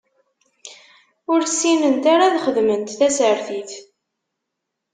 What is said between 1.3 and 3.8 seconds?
Ur ssinent ara ad xedment tasertit.